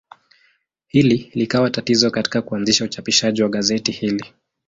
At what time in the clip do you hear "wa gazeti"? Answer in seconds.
3.43-3.91